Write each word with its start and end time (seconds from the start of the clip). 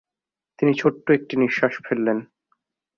তিনি 0.59 0.71
ছোট্ট 0.73 1.05
একটি 1.11 1.33
নিঃশ্বাস 1.37 1.73
ফেললেন। 1.85 2.17